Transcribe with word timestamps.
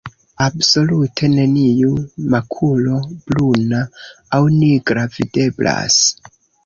Absolute 0.45 1.27
neniu 1.33 1.91
makulo 2.35 2.95
bruna 3.33 3.83
aŭ 4.39 4.43
nigra 4.59 5.05
videblas. 5.19 6.01